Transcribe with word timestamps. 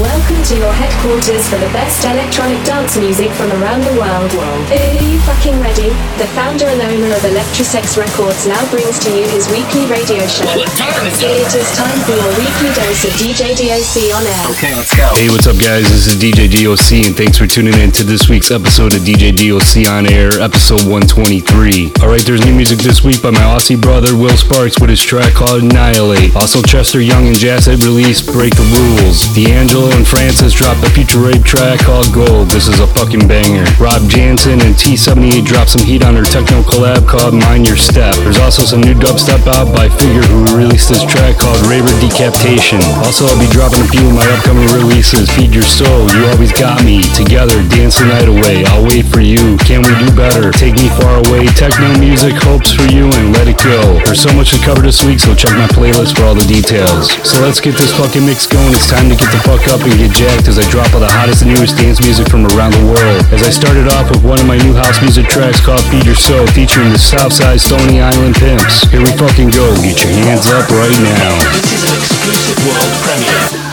Welcome 0.00 0.40
to 0.48 0.56
your 0.56 0.72
headquarters 0.72 1.44
for 1.52 1.60
the 1.60 1.68
best 1.68 2.00
electronic 2.08 2.56
dance 2.64 2.96
music 2.96 3.28
from 3.36 3.52
around 3.60 3.84
the 3.84 3.92
world. 4.00 4.32
Are 4.72 5.04
you 5.04 5.20
fucking 5.28 5.60
ready? 5.60 5.92
The 6.16 6.24
founder 6.32 6.64
and 6.64 6.80
owner 6.80 7.12
of 7.12 7.20
Electrosex 7.20 8.00
Records 8.00 8.48
now 8.48 8.64
brings 8.72 8.96
to 9.04 9.12
you 9.12 9.28
his 9.28 9.52
weekly 9.52 9.84
radio 9.92 10.24
show. 10.32 10.48
It 10.48 11.52
is 11.52 11.68
time 11.76 11.92
for 12.08 12.16
your 12.16 12.32
weekly 12.40 12.72
dose 12.72 13.04
of 13.04 13.12
DJ 13.20 13.52
DOC 13.52 14.16
on 14.16 14.24
air. 14.24 14.44
Okay, 14.56 14.72
let's 14.72 14.96
go. 14.96 15.12
Hey, 15.12 15.28
what's 15.28 15.46
up, 15.46 15.60
guys? 15.60 15.84
This 15.84 16.08
is 16.08 16.16
DJ 16.16 16.48
DOC, 16.48 17.04
and 17.04 17.14
thanks 17.14 17.36
for 17.36 17.46
tuning 17.46 17.76
in 17.76 17.92
to 17.92 18.02
this 18.02 18.30
week's 18.30 18.50
episode 18.50 18.96
of 18.96 19.04
DJ 19.04 19.28
DOC 19.28 19.92
on 19.92 20.08
air, 20.08 20.40
episode 20.40 20.88
123. 20.88 22.00
Alright, 22.00 22.24
there's 22.24 22.40
new 22.46 22.56
music 22.56 22.78
this 22.78 23.04
week 23.04 23.20
by 23.20 23.28
my 23.28 23.44
Aussie 23.44 23.76
brother 23.78 24.16
Will 24.16 24.40
Sparks 24.40 24.80
with 24.80 24.88
his 24.88 25.04
track 25.04 25.34
called 25.34 25.60
Annihilate. 25.60 26.34
Also, 26.34 26.62
Chester 26.62 27.02
Young 27.02 27.28
and 27.28 27.36
Jazzet 27.36 27.84
released 27.84 28.32
Break 28.32 28.56
the 28.56 28.64
Rules. 28.72 29.28
D'Angelo 29.36 29.81
and 29.90 30.06
Francis 30.06 30.54
dropped 30.54 30.84
a 30.86 30.90
Future 30.90 31.18
Rave 31.18 31.42
track 31.42 31.80
called 31.80 32.06
Gold. 32.14 32.50
This 32.52 32.68
is 32.68 32.78
a 32.78 32.86
fucking 32.86 33.26
banger. 33.26 33.66
Rob 33.82 34.06
Jansen 34.06 34.62
and 34.62 34.78
T78 34.78 35.42
dropped 35.42 35.74
some 35.74 35.82
heat 35.82 36.04
on 36.04 36.14
their 36.14 36.28
techno 36.28 36.62
collab 36.62 37.08
called 37.08 37.34
Mind 37.34 37.66
Your 37.66 37.80
Step. 37.80 38.14
There's 38.22 38.38
also 38.38 38.62
some 38.62 38.80
new 38.80 38.94
dubstep 38.94 39.42
out 39.50 39.74
by 39.74 39.88
Figure 39.88 40.22
who 40.22 40.46
released 40.54 40.86
this 40.88 41.02
track 41.02 41.38
called 41.38 41.58
Raver 41.66 41.90
Decapitation. 41.98 42.78
Also, 43.02 43.26
I'll 43.26 43.40
be 43.40 43.50
dropping 43.50 43.82
a 43.82 43.88
few 43.90 44.06
of 44.06 44.14
my 44.14 44.26
upcoming 44.38 44.70
releases. 44.70 45.26
Feed 45.34 45.50
Your 45.50 45.66
Soul, 45.66 46.06
You 46.14 46.30
Always 46.30 46.52
Got 46.52 46.84
Me, 46.84 47.02
Together, 47.18 47.58
Dance 47.74 47.98
the 47.98 48.06
Night 48.06 48.30
Away, 48.30 48.62
I'll 48.70 48.86
Wait 48.86 49.10
for 49.10 49.20
You, 49.20 49.58
Can 49.66 49.82
We 49.82 49.90
Do 49.98 50.14
Better, 50.14 50.54
Take 50.54 50.78
Me 50.78 50.92
Far 50.94 51.26
Away, 51.26 51.50
Techno 51.58 51.90
Music, 51.98 52.38
Hopes 52.46 52.70
for 52.70 52.86
You, 52.86 53.10
and 53.18 53.34
Let 53.34 53.48
It 53.48 53.58
Go. 53.58 53.98
There's 54.06 54.22
so 54.22 54.30
much 54.36 54.54
to 54.54 54.60
cover 54.62 54.82
this 54.82 55.02
week, 55.02 55.18
so 55.18 55.34
check 55.34 55.56
my 55.58 55.66
playlist 55.74 56.14
for 56.14 56.28
all 56.28 56.36
the 56.36 56.46
details. 56.46 57.10
So 57.26 57.40
let's 57.42 57.58
get 57.58 57.74
this 57.74 57.90
fucking 57.96 58.24
mix 58.24 58.46
going. 58.46 58.70
It's 58.70 58.90
time 58.90 59.08
to 59.08 59.16
get 59.16 59.32
the 59.32 59.42
fuck 59.42 59.64
up 59.68 59.71
get 59.80 60.12
jacked 60.12 60.48
as 60.48 60.58
I 60.58 60.68
drop 60.68 60.92
all 60.92 61.00
the 61.00 61.08
hottest 61.08 61.42
and 61.42 61.54
newest 61.54 61.78
dance 61.78 62.00
music 62.04 62.28
from 62.28 62.44
around 62.52 62.76
the 62.76 62.84
world. 62.84 63.24
As 63.32 63.40
I 63.40 63.48
started 63.48 63.88
off 63.88 64.10
with 64.10 64.22
one 64.22 64.38
of 64.38 64.46
my 64.46 64.58
new 64.58 64.74
house 64.74 65.00
music 65.00 65.26
tracks 65.26 65.64
called 65.64 65.80
Feed 65.88 66.04
Your 66.04 66.14
Soul 66.14 66.46
featuring 66.52 66.90
the 66.92 66.98
Southside 66.98 67.60
Stony 67.60 68.00
Island 68.00 68.36
Pimps. 68.36 68.84
Here 68.92 69.00
we 69.00 69.08
fucking 69.16 69.48
go. 69.48 69.72
Get 69.80 69.96
your 70.04 70.12
hands 70.12 70.44
up 70.52 70.68
right 70.68 70.98
now. 71.00 71.32
This 71.56 71.72
is 71.72 71.82
an 71.88 71.96
exclusive 71.96 72.58
world 72.68 72.92
premiere. 73.00 73.71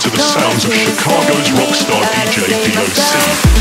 to 0.00 0.10
the 0.10 0.18
sounds 0.18 0.64
of 0.64 0.72
Chicago's 0.72 1.48
rockstar 1.50 2.02
DJ 2.30 2.72
DOC. 2.74 3.58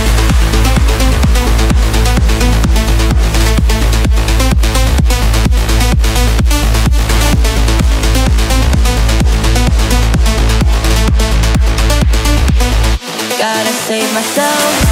save 13.87 14.13
myself 14.13 14.86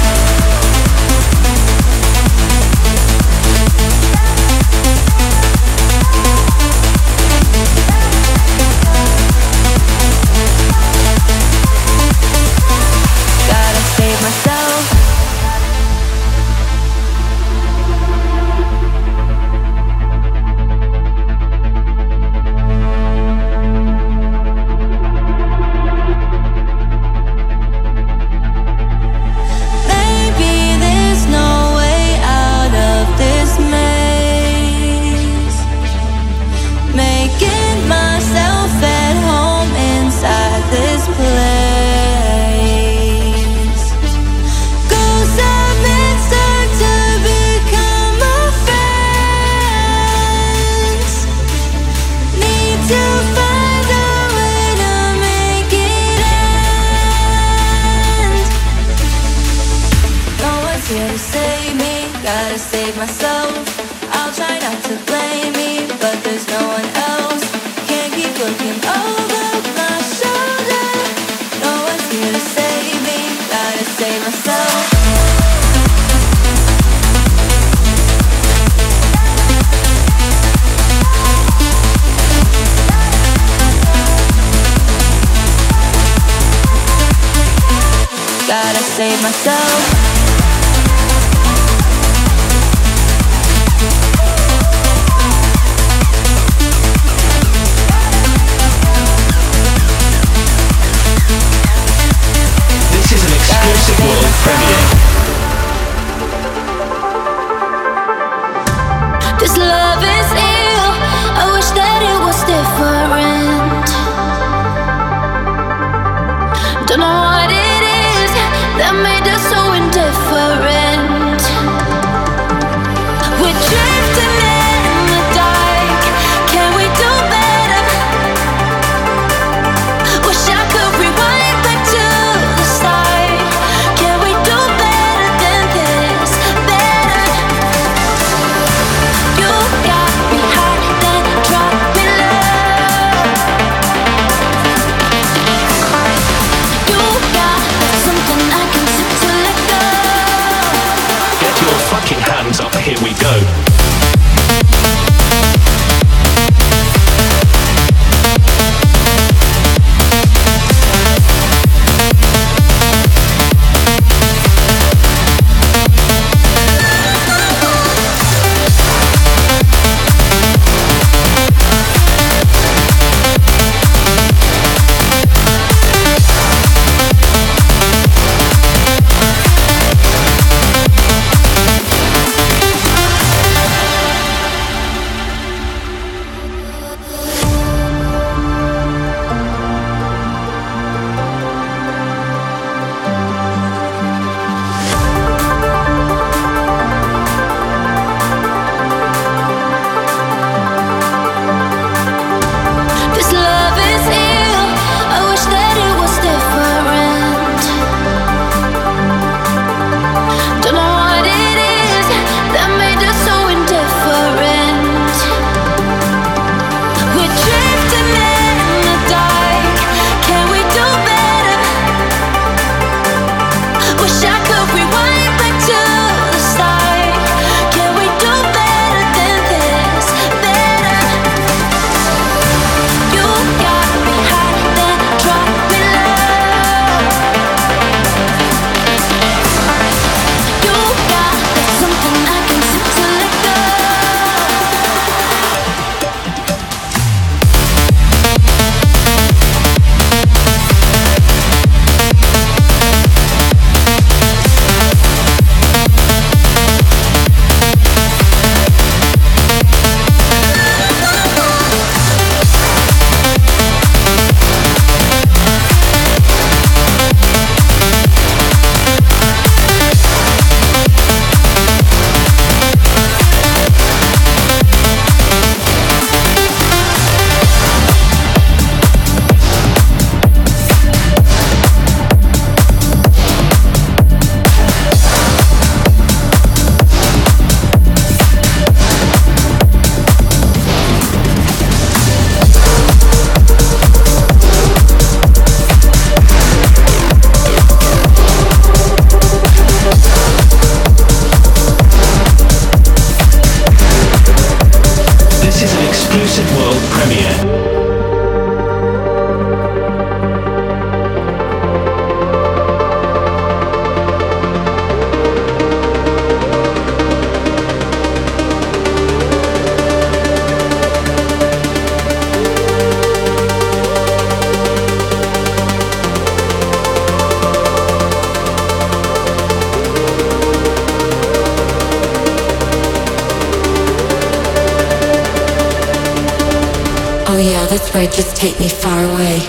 take 338.46 338.60
me 338.60 338.68
far 338.68 339.02
away. 339.02 339.42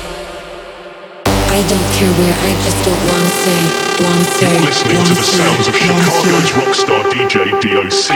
I 1.25 1.61
don't 1.69 1.87
care 1.97 2.11
where, 2.17 2.33
I 2.33 2.51
just 2.65 2.79
don't 2.83 3.03
wanna 3.09 3.29
stay, 3.41 3.63
wanna 4.03 4.25
stay. 4.25 4.51
You're 4.53 4.65
listening 4.65 5.03
to 5.05 5.13
the 5.13 5.21
sounds 5.21 5.67
of 5.67 5.75
Chicago's 5.75 6.49
rockstar 6.57 7.03
DJ 7.11 7.51
DOC. 7.61 8.07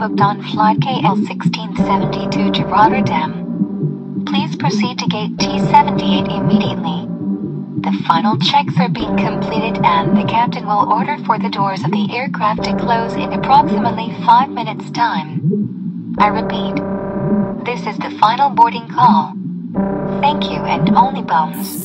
booked 0.00 0.20
on 0.22 0.42
flight 0.42 0.78
KL1672 0.80 2.54
to 2.54 2.64
Rotterdam. 2.64 4.24
Please 4.26 4.56
proceed 4.56 4.98
to 4.98 5.06
gate 5.06 5.36
T78 5.36 6.40
immediately. 6.40 7.04
The 7.82 7.92
final 8.06 8.38
checks 8.38 8.72
are 8.78 8.88
being 8.88 9.14
completed 9.18 9.84
and 9.84 10.16
the 10.16 10.24
captain 10.24 10.66
will 10.66 10.90
order 10.90 11.18
for 11.26 11.38
the 11.38 11.50
doors 11.50 11.84
of 11.84 11.90
the 11.90 12.08
aircraft 12.16 12.64
to 12.64 12.74
close 12.78 13.12
in 13.12 13.34
approximately 13.34 14.14
5 14.24 14.48
minutes 14.48 14.90
time. 14.92 16.14
I 16.18 16.28
repeat, 16.28 16.76
this 17.66 17.86
is 17.86 17.98
the 17.98 18.16
final 18.18 18.48
boarding 18.48 18.88
call. 18.88 19.34
Thank 20.22 20.44
you 20.50 20.64
and 20.64 20.96
only 20.96 21.20
bones. 21.20 21.76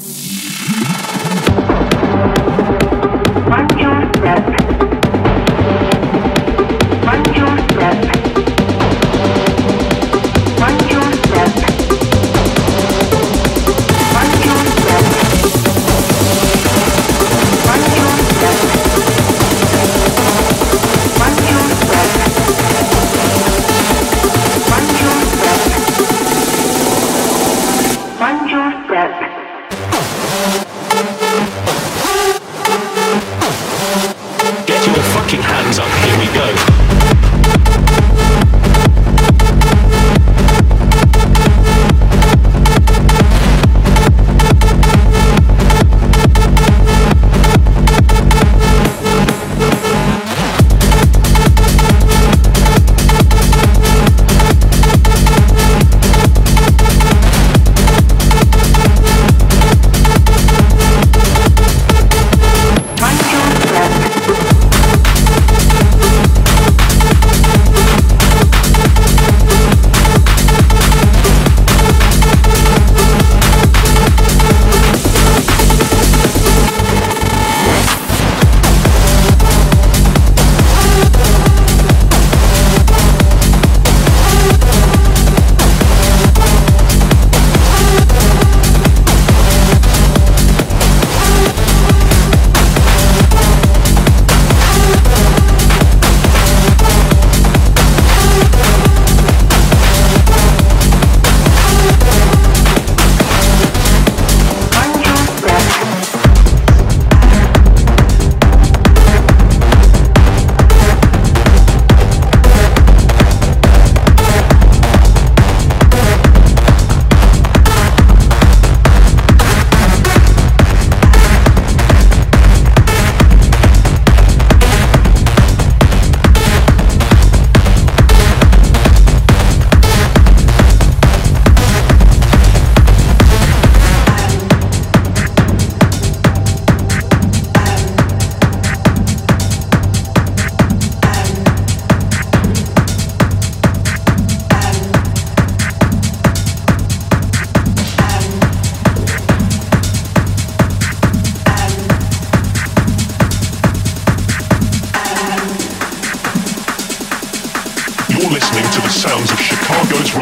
One, 3.49 4.64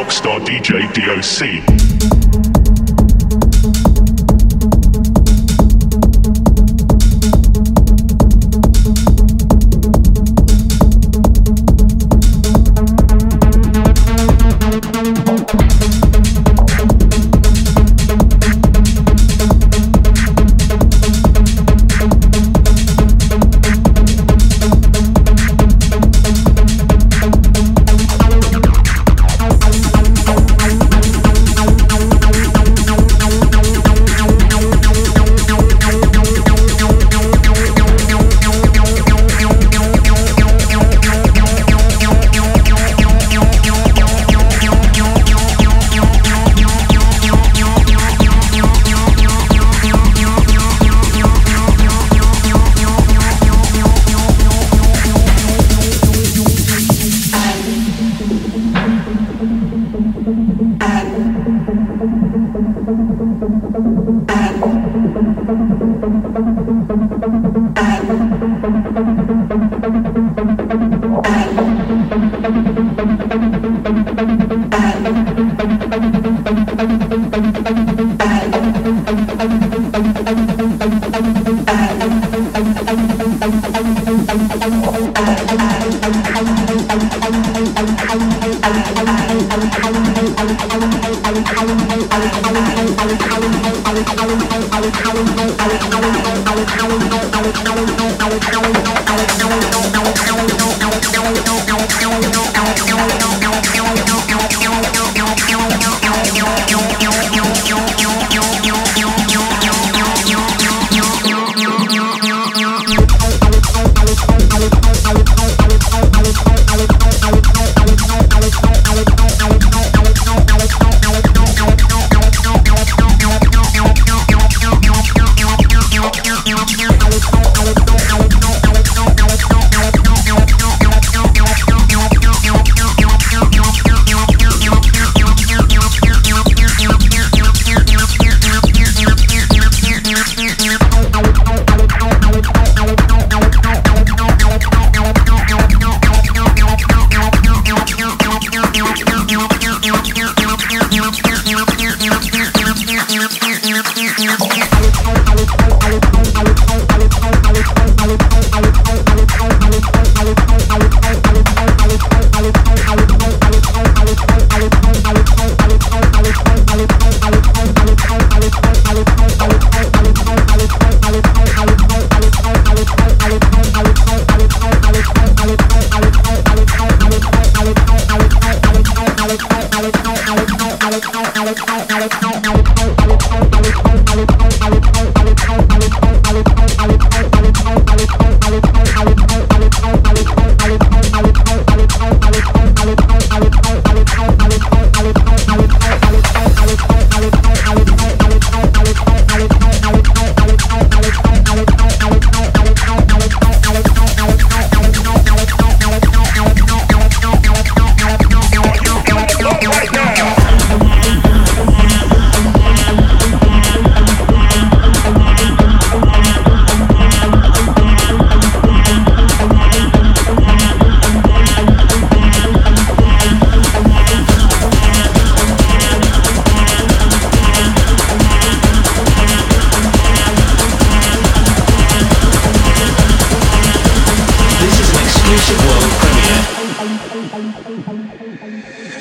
rockstar 0.04 0.40
DJ 0.44 0.84
DOC. 0.92 1.93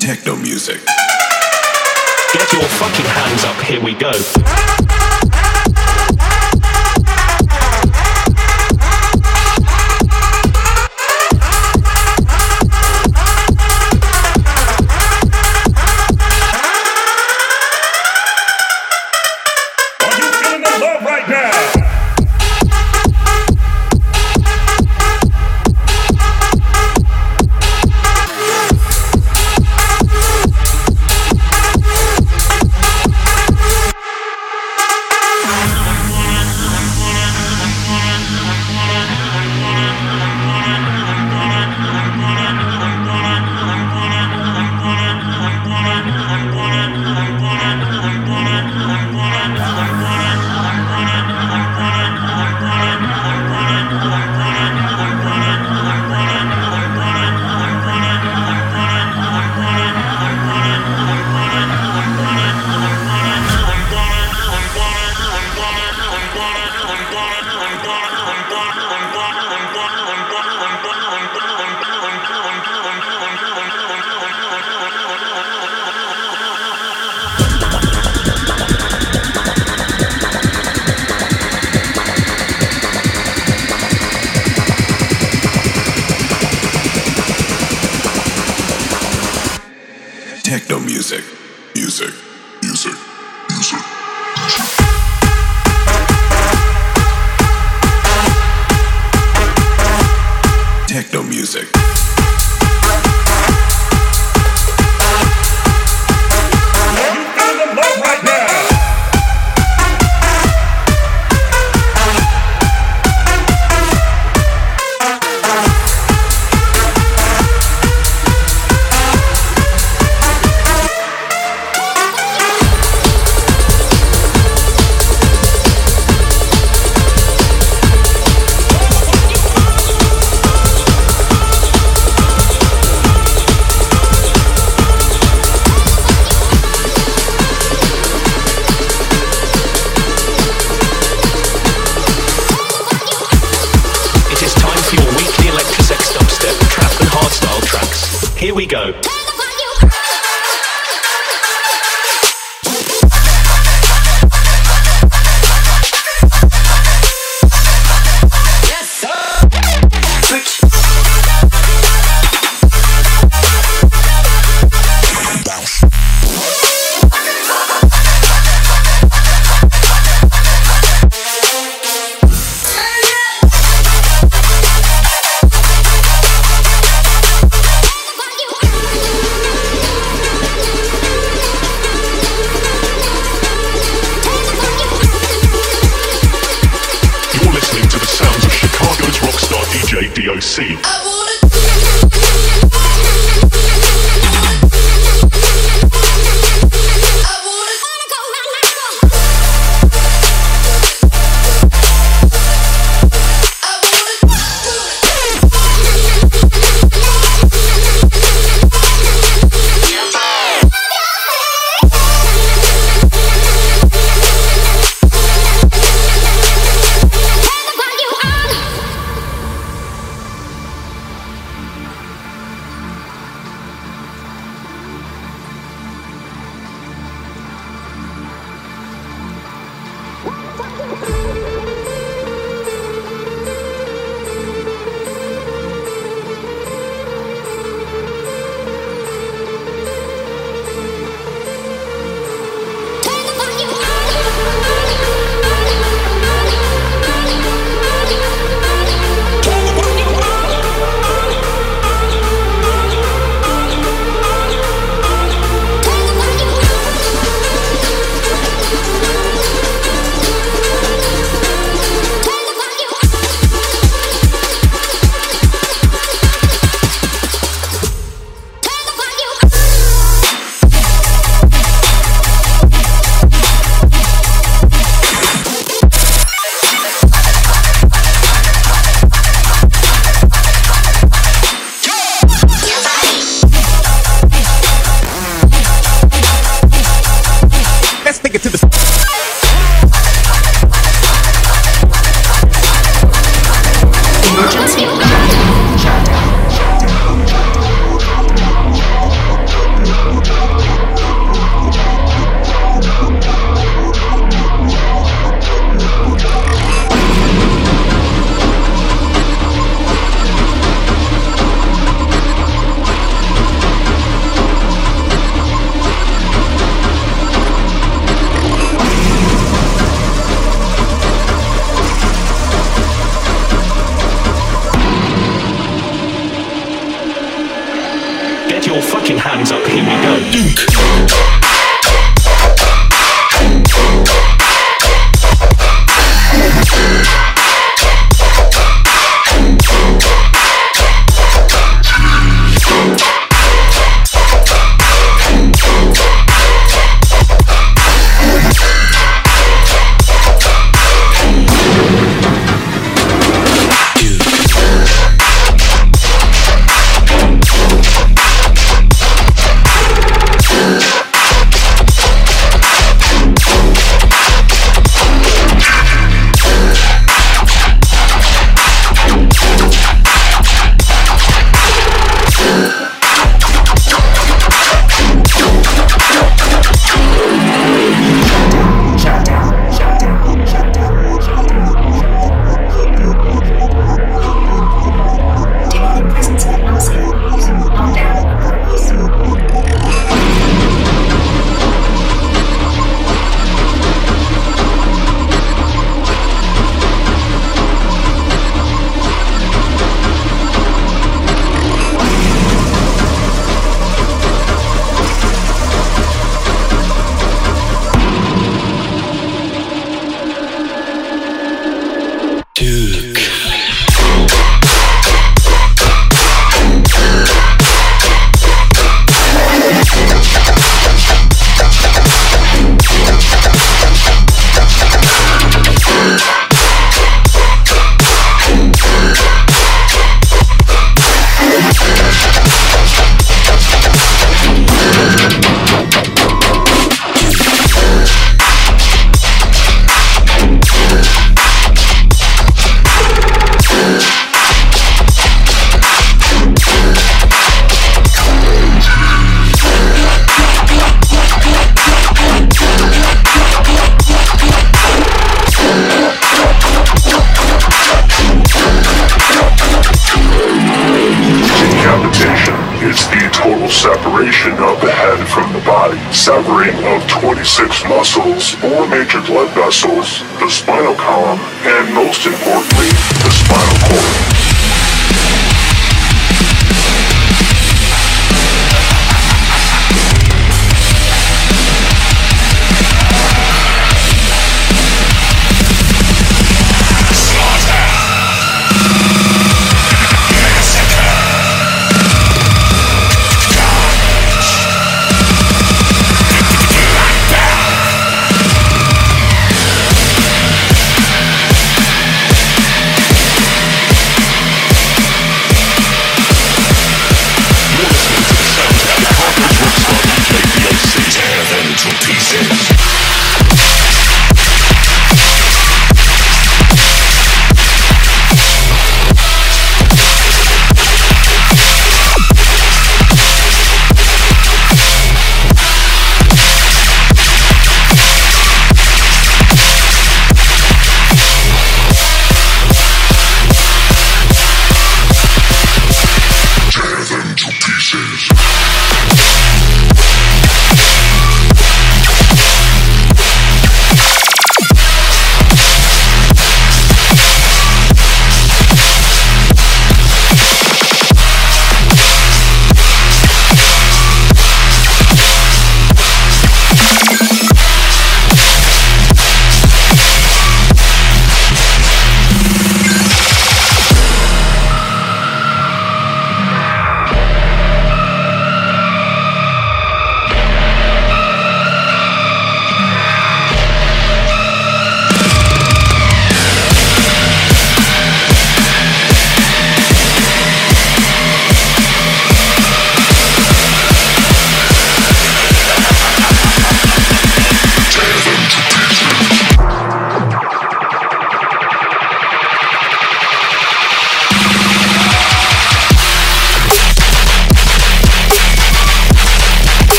Techno 0.00 0.34
music. 0.34 0.80
Get 2.32 2.52
your 2.52 2.62
fucking 2.62 3.06
hands 3.06 3.44
up, 3.44 3.62
here 3.62 3.80
we 3.80 3.94
go. 3.94 4.85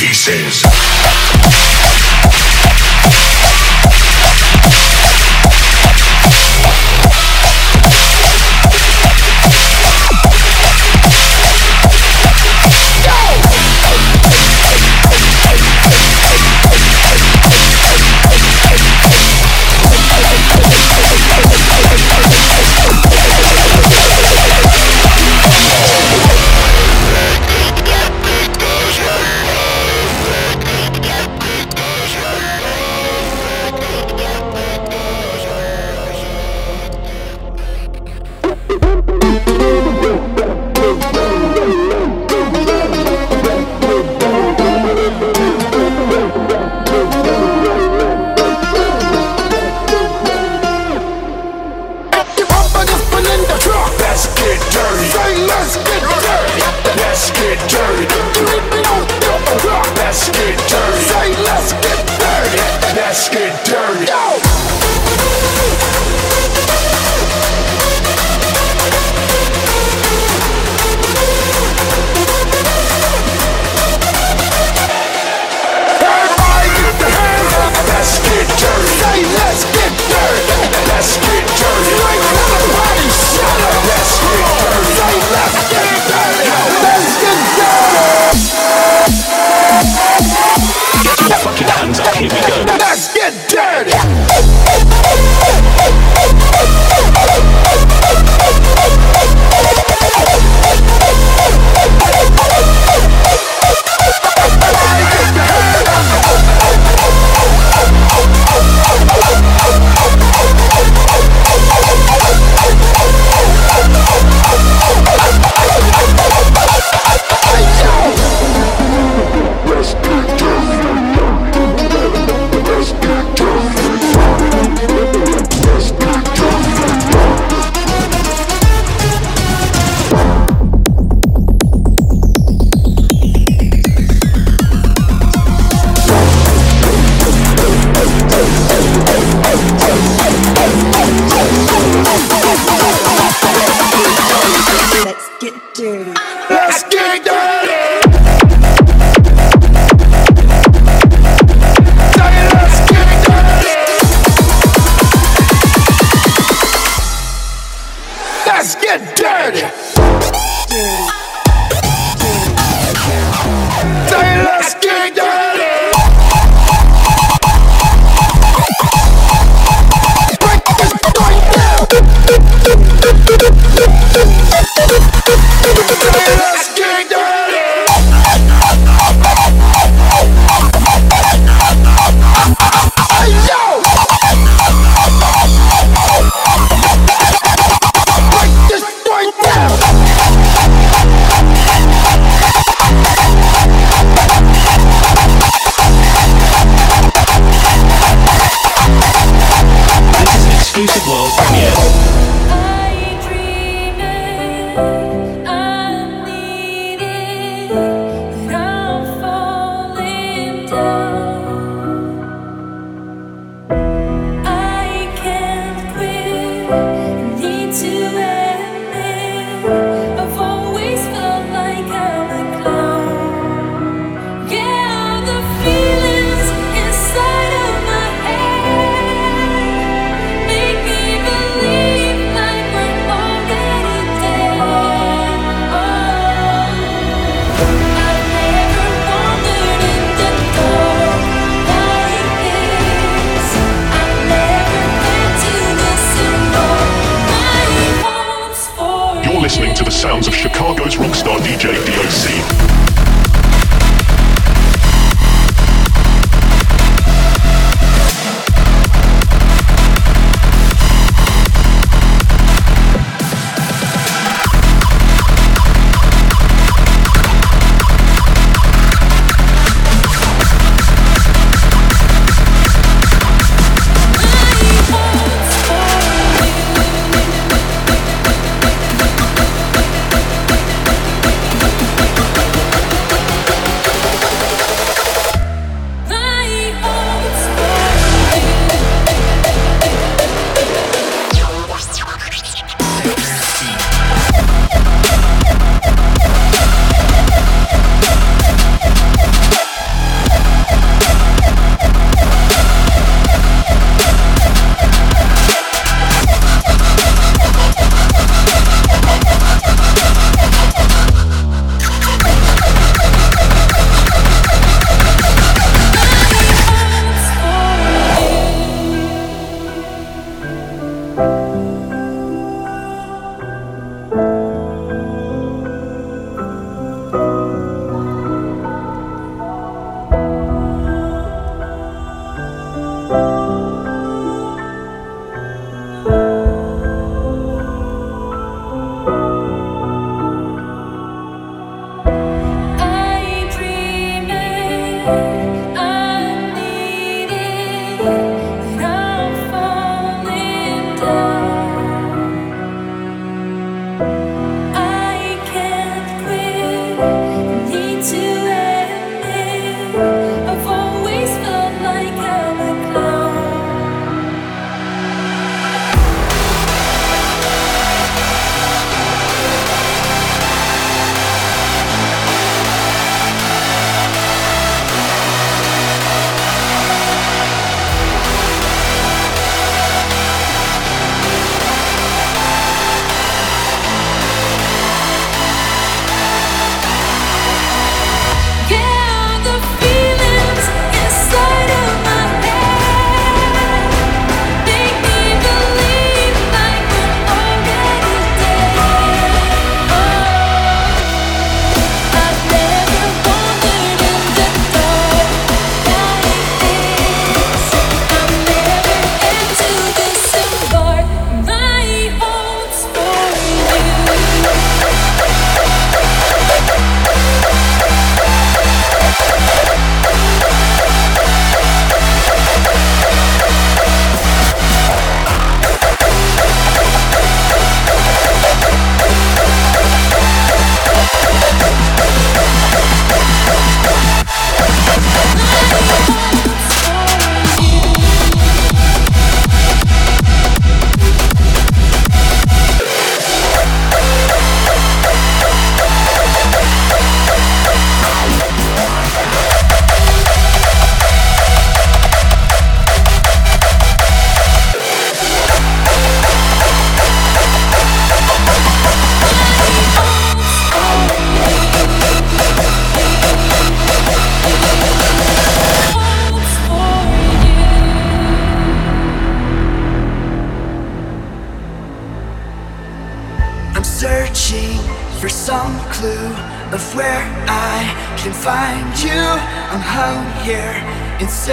pieces. 0.00 0.79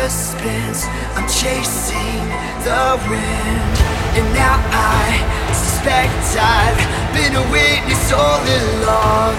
Suspense. 0.05 0.85
I'm 1.17 1.25
chasing 1.25 2.21
the 2.61 3.01
wind, 3.09 3.73
and 4.13 4.27
now 4.37 4.61
I 4.69 5.09
suspect 5.49 6.13
I've 6.37 6.77
been 7.17 7.33
a 7.33 7.45
witness 7.49 8.13
all 8.13 8.37
along. 8.37 9.37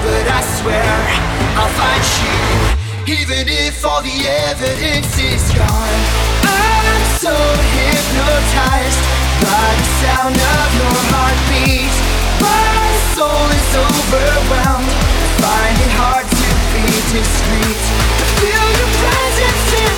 But 0.00 0.24
I 0.32 0.40
swear 0.56 0.94
I'll 1.60 1.74
find 1.76 2.04
you, 2.24 3.20
even 3.20 3.44
if 3.46 3.84
all 3.84 4.00
the 4.00 4.18
evidence 4.48 5.12
is 5.20 5.44
gone. 5.52 6.00
I'm 6.40 7.04
so 7.20 7.34
hypnotized 7.76 9.02
by 9.44 9.68
the 9.76 9.88
sound 10.00 10.36
of 10.40 10.68
your 10.80 10.98
heartbeat. 11.12 11.94
My 12.40 12.80
soul 13.12 13.46
is 13.60 13.70
overwhelmed. 13.76 14.92
Find 15.44 15.76
it 15.76 15.92
hard 16.00 16.26
to 16.26 16.48
be 16.72 16.86
discreet. 17.12 17.82
I 18.16 18.34
feel 18.40 18.68
your 18.80 19.11
presence 19.42 19.91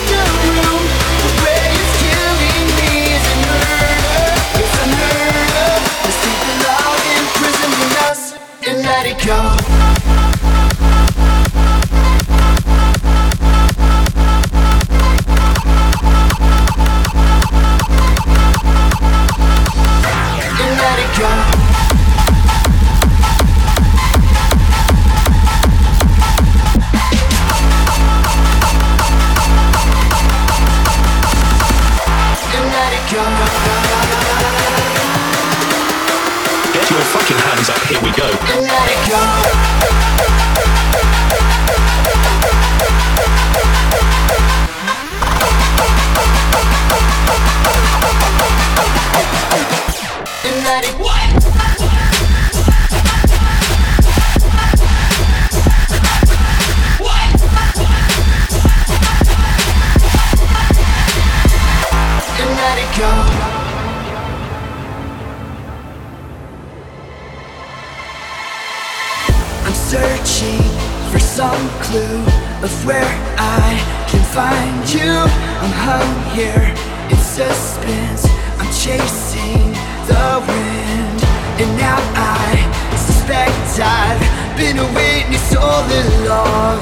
I'm 69.75 69.81
searching 69.91 70.63
for 71.11 71.19
some 71.19 71.69
clue 71.83 72.23
of 72.63 72.71
where 72.87 73.11
I 73.37 73.75
can 74.07 74.23
find 74.31 74.87
you. 74.95 75.11
I'm 75.11 75.75
hung 75.83 76.15
here 76.31 76.71
in 77.11 77.19
suspense. 77.19 78.23
I'm 78.55 78.71
chasing 78.71 79.75
the 80.07 80.39
wind, 80.47 81.19
and 81.59 81.77
now 81.77 81.99
I 82.15 82.55
suspect 82.95 83.81
I've 83.83 84.23
been 84.57 84.79
a 84.79 84.87
witness 84.95 85.57
all 85.57 85.83
along. 85.83 86.79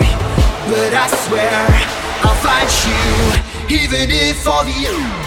But 0.68 0.92
I 0.92 1.08
swear 1.24 1.64
I'll 2.20 2.36
find 2.44 2.68
you, 2.84 3.80
even 3.84 4.10
if 4.10 4.46
all 4.46 4.64
the 4.64 5.21